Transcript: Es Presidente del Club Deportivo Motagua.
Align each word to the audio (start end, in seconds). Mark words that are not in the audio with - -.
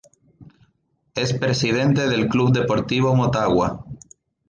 Es 1.13 1.31
Presidente 1.33 2.07
del 2.07 2.27
Club 2.27 2.51
Deportivo 2.53 3.13
Motagua. 3.15 3.85